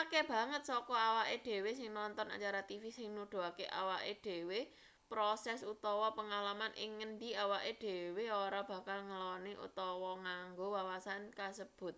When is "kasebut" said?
11.38-11.96